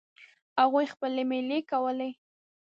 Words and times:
هغوی 0.61 0.85
خپلې 0.93 1.23
میلې 1.31 1.59
کولې. 1.71 2.11